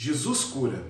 [0.00, 0.80] Jesus cura.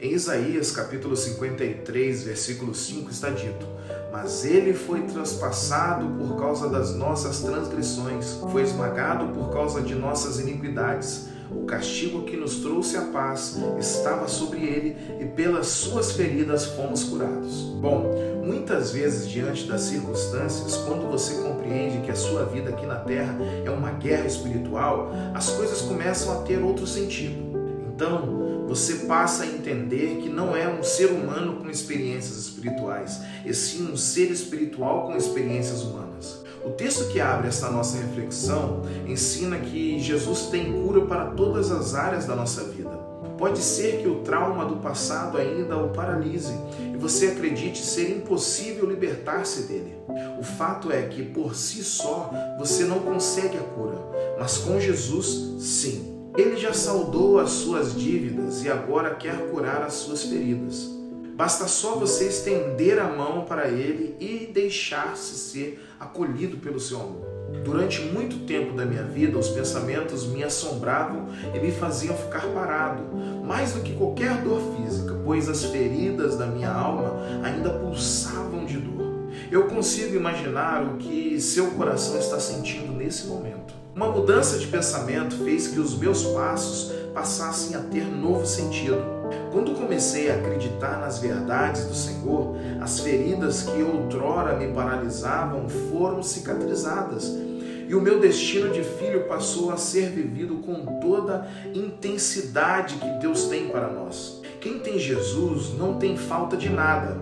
[0.00, 3.64] Em Isaías capítulo 53, versículo 5 está dito:
[4.10, 10.40] Mas ele foi traspassado por causa das nossas transgressões, foi esmagado por causa de nossas
[10.40, 11.28] iniquidades.
[11.48, 17.04] O castigo que nos trouxe a paz estava sobre ele e pelas suas feridas fomos
[17.04, 17.62] curados.
[17.80, 22.96] Bom, muitas vezes diante das circunstâncias, quando você compreende que a sua vida aqui na
[22.96, 27.55] terra é uma guerra espiritual, as coisas começam a ter outro sentido.
[27.96, 33.54] Então, você passa a entender que não é um ser humano com experiências espirituais, e
[33.54, 36.44] sim um ser espiritual com experiências humanas.
[36.62, 41.94] O texto que abre esta nossa reflexão ensina que Jesus tem cura para todas as
[41.94, 42.90] áreas da nossa vida.
[43.38, 46.52] Pode ser que o trauma do passado ainda o paralise
[46.92, 49.96] e você acredite ser impossível libertar-se dele.
[50.38, 53.96] O fato é que por si só você não consegue a cura,
[54.38, 56.15] mas com Jesus, sim.
[56.36, 60.86] Ele já saldou as suas dívidas e agora quer curar as suas feridas.
[61.34, 67.26] Basta só você estender a mão para ele e deixar-se ser acolhido pelo seu amor.
[67.64, 73.02] Durante muito tempo da minha vida, os pensamentos me assombravam e me faziam ficar parado,
[73.42, 78.76] mais do que qualquer dor física, pois as feridas da minha alma ainda pulsavam de
[78.76, 79.30] dor.
[79.50, 83.85] Eu consigo imaginar o que seu coração está sentindo nesse momento.
[83.96, 89.02] Uma mudança de pensamento fez que os meus passos passassem a ter novo sentido.
[89.50, 96.22] Quando comecei a acreditar nas verdades do Senhor, as feridas que outrora me paralisavam foram
[96.22, 97.32] cicatrizadas
[97.88, 103.08] e o meu destino de filho passou a ser vivido com toda a intensidade que
[103.18, 104.42] Deus tem para nós.
[104.60, 107.16] Quem tem Jesus não tem falta de nada,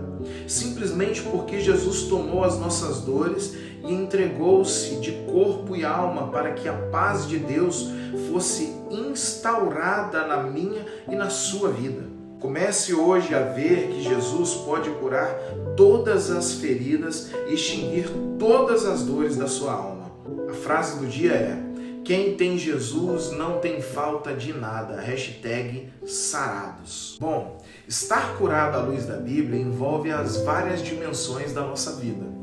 [0.45, 6.67] simplesmente porque Jesus tomou as nossas dores e entregou-se de corpo e alma para que
[6.67, 7.91] a paz de Deus
[8.29, 12.03] fosse instaurada na minha e na sua vida.
[12.39, 15.35] Comece hoje a ver que Jesus pode curar
[15.75, 20.11] todas as feridas e extinguir todas as dores da sua alma.
[20.49, 21.57] A frase do dia é:
[22.05, 25.01] quem tem Jesus não tem falta de nada.
[25.01, 27.17] Hashtag sarados.
[27.19, 27.57] Bom,
[27.87, 32.35] estar curado à luz da Bíblia envolve as várias dimensões da nossa vida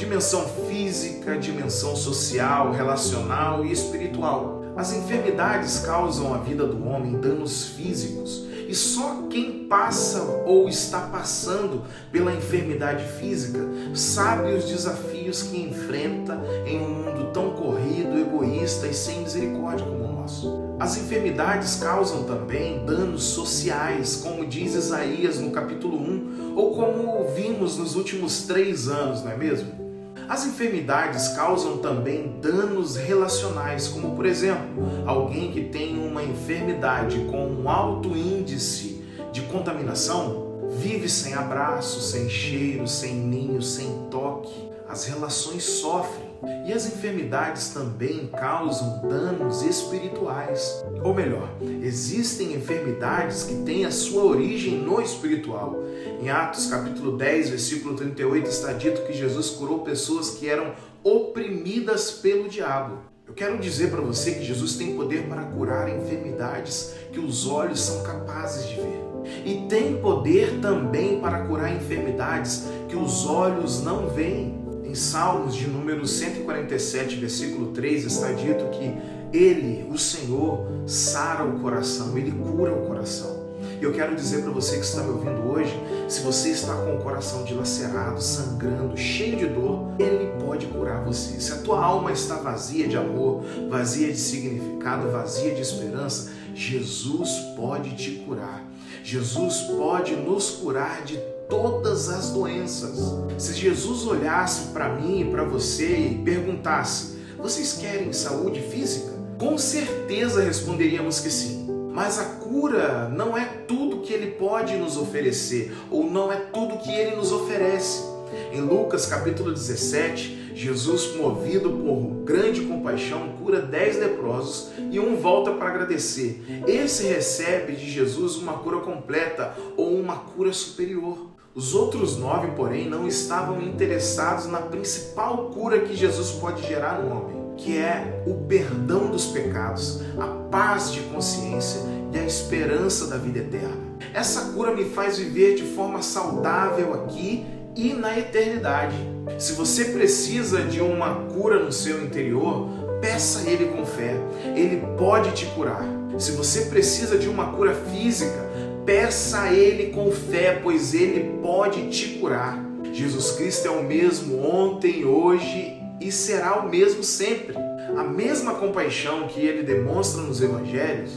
[0.00, 4.64] dimensão física, dimensão social, relacional e espiritual.
[4.74, 11.00] As enfermidades causam à vida do homem danos físicos e só quem passa ou está
[11.00, 11.82] passando
[12.12, 13.58] pela enfermidade física
[13.92, 20.04] sabe os desafios que enfrenta em um mundo tão corrido, egoísta e sem misericórdia como
[20.04, 20.76] o nosso.
[20.78, 27.76] As enfermidades causam também danos sociais, como diz Isaías no capítulo 1, ou como vimos
[27.76, 29.89] nos últimos três anos, não é mesmo?
[30.30, 37.48] As enfermidades causam também danos relacionais, como por exemplo, alguém que tem uma enfermidade com
[37.48, 44.70] um alto índice de contaminação vive sem abraço, sem cheiro, sem ninho, sem toque.
[44.88, 46.29] As relações sofrem
[46.66, 50.84] e as enfermidades também causam danos espirituais.
[51.02, 51.48] Ou melhor,
[51.82, 55.82] existem enfermidades que têm a sua origem no espiritual.
[56.20, 62.10] Em Atos capítulo 10, versículo 38 está dito que Jesus curou pessoas que eram oprimidas
[62.10, 62.98] pelo diabo.
[63.26, 67.80] Eu quero dizer para você que Jesus tem poder para curar enfermidades que os olhos
[67.80, 69.00] são capazes de ver.
[69.44, 74.59] E tem poder também para curar enfermidades que os olhos não veem.
[74.90, 78.92] Em Salmos de número 147, versículo 3, está dito que
[79.32, 83.38] Ele, o Senhor, sara o coração, Ele cura o coração.
[83.80, 85.72] E eu quero dizer para você que está me ouvindo hoje,
[86.08, 91.38] se você está com o coração dilacerado, sangrando, cheio de dor, Ele pode curar você.
[91.38, 97.30] Se a tua alma está vazia de amor, vazia de significado, vazia de esperança, Jesus
[97.54, 98.68] pode te curar.
[99.02, 101.18] Jesus pode nos curar de
[101.48, 102.98] todas as doenças.
[103.38, 109.12] Se Jesus olhasse para mim e para você e perguntasse: vocês querem saúde física?
[109.38, 111.66] Com certeza responderíamos que sim.
[111.92, 116.78] Mas a cura não é tudo que ele pode nos oferecer, ou não é tudo
[116.78, 118.04] que ele nos oferece.
[118.52, 125.52] Em Lucas capítulo 17, Jesus, movido por grande compaixão, cura dez leprosos e um volta
[125.52, 126.62] para agradecer.
[126.66, 131.30] Esse recebe de Jesus uma cura completa ou uma cura superior.
[131.54, 137.10] Os outros nove, porém, não estavam interessados na principal cura que Jesus pode gerar no
[137.10, 141.80] homem, que é o perdão dos pecados, a paz de consciência
[142.12, 143.90] e a esperança da vida eterna.
[144.14, 147.44] Essa cura me faz viver de forma saudável aqui
[147.80, 148.94] e na eternidade.
[149.38, 152.68] Se você precisa de uma cura no seu interior,
[153.00, 154.16] peça a Ele com fé.
[154.54, 155.82] Ele pode te curar.
[156.18, 158.44] Se você precisa de uma cura física,
[158.84, 162.62] peça a Ele com fé, pois Ele pode te curar.
[162.92, 167.56] Jesus Cristo é o mesmo ontem, hoje e será o mesmo sempre.
[167.96, 171.12] A mesma compaixão que Ele demonstra nos Evangelhos,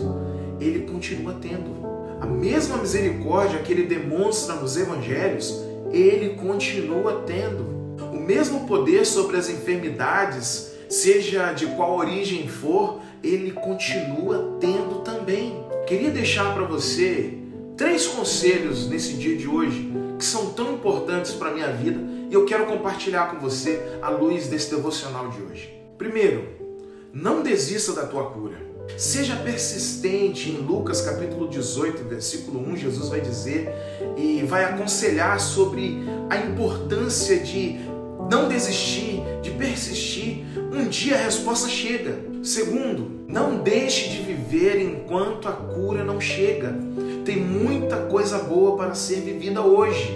[0.62, 1.84] Ele continua tendo.
[2.22, 5.63] A mesma misericórdia que Ele demonstra nos Evangelhos,
[5.94, 7.72] Ele continua tendo.
[8.12, 15.64] O mesmo poder sobre as enfermidades, seja de qual origem for, Ele continua tendo também.
[15.86, 17.38] Queria deixar para você
[17.78, 22.00] três conselhos nesse dia de hoje que são tão importantes para a minha vida
[22.30, 25.74] e eu quero compartilhar com você à luz desse devocional de hoje.
[25.98, 26.48] Primeiro,
[27.14, 28.58] não desista da tua cura.
[28.98, 30.50] Seja persistente.
[30.50, 33.74] Em Lucas capítulo 18, versículo 1, Jesus vai dizer
[34.18, 37.80] e vai aconselhar sobre a importância de
[38.30, 40.44] não desistir, de persistir.
[40.72, 42.20] Um dia a resposta chega.
[42.44, 46.76] Segundo, não deixe de viver enquanto a cura não chega.
[47.26, 50.16] Tem muita coisa boa para ser vivida hoje.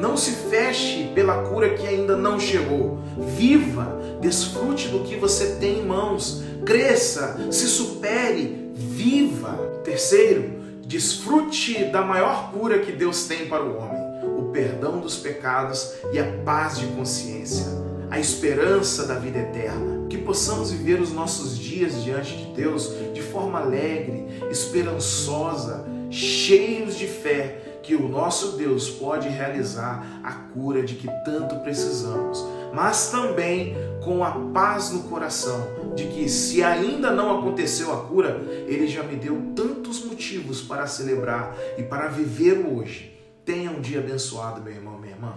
[0.00, 2.98] Não se feche pela cura que ainda não chegou.
[3.36, 6.42] Viva, desfrute do que você tem em mãos.
[6.64, 9.80] Cresça, se supere, viva.
[9.84, 14.00] Terceiro, desfrute da maior cura que Deus tem para o homem:
[14.38, 17.66] o perdão dos pecados e a paz de consciência,
[18.10, 20.06] a esperança da vida eterna.
[20.08, 27.06] Que possamos viver os nossos dias diante de Deus de forma alegre, esperançosa, cheios de
[27.06, 32.42] fé que o nosso Deus pode realizar a cura de que tanto precisamos,
[32.74, 38.42] mas também com a paz no coração de que se ainda não aconteceu a cura,
[38.66, 43.16] ele já me deu tantos motivos para celebrar e para viver hoje.
[43.44, 45.34] Tenha um dia abençoado, meu irmão, minha irmã.